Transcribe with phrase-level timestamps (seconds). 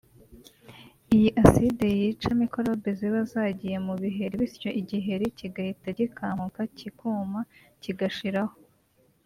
[1.15, 7.39] iyi acide yica mikorobe ziba zagiye mu biheri bityo igiheri kigahita gikamuka kikuma
[7.83, 8.55] kigashiraho